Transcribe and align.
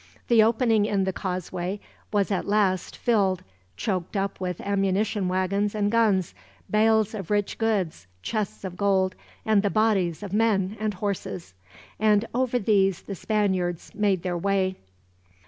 The 0.29 0.41
opening 0.41 0.87
in 0.87 1.03
the 1.03 1.13
causeway 1.13 1.79
was 2.11 2.31
at 2.31 2.47
last 2.47 2.97
filled 2.97 3.43
choked 3.77 4.17
up 4.17 4.39
with 4.39 4.59
ammunition 4.61 5.27
wagons 5.27 5.75
and 5.75 5.91
guns, 5.91 6.33
bales 6.67 7.13
of 7.13 7.29
rich 7.29 7.59
goods, 7.59 8.07
chests 8.23 8.63
of 8.63 8.75
gold, 8.77 9.13
and 9.45 9.61
the 9.61 9.69
bodies 9.69 10.23
of 10.23 10.33
men 10.33 10.75
and 10.79 10.95
horses 10.95 11.53
and 11.99 12.25
over 12.33 12.57
these 12.57 13.03
the 13.03 13.13
Spaniards 13.13 13.93
made 13.93 14.23
their 14.23 14.39
way. 14.39 14.75